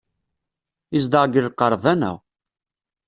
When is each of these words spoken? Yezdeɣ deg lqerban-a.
Yezdeɣ 0.93 1.23
deg 1.25 1.41
lqerban-a. 1.47 2.11